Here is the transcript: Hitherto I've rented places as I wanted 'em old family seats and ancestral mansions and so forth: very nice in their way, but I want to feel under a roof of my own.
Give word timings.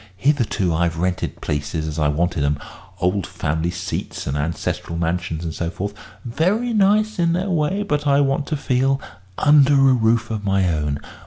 Hitherto 0.17 0.73
I've 0.73 0.97
rented 0.97 1.41
places 1.41 1.85
as 1.87 1.99
I 1.99 2.07
wanted 2.07 2.43
'em 2.43 2.57
old 2.99 3.27
family 3.27 3.69
seats 3.69 4.25
and 4.25 4.35
ancestral 4.35 4.97
mansions 4.97 5.43
and 5.43 5.53
so 5.53 5.69
forth: 5.69 5.93
very 6.25 6.73
nice 6.73 7.19
in 7.19 7.33
their 7.33 7.51
way, 7.51 7.83
but 7.83 8.07
I 8.07 8.19
want 8.19 8.47
to 8.47 8.57
feel 8.57 8.99
under 9.37 9.73
a 9.75 9.93
roof 9.93 10.31
of 10.31 10.43
my 10.43 10.67
own. 10.73 10.99